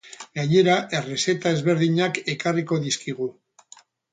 Gainera, 0.37 0.77
errezeta 0.99 1.53
ezberdinak 1.57 2.17
ekarriko 2.37 2.81
dizkigu. 2.87 3.29